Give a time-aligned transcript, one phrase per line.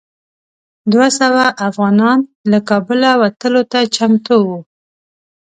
[0.91, 2.19] دوه سوه افغانان
[2.51, 4.59] له کابله وتلو ته چمتو وو.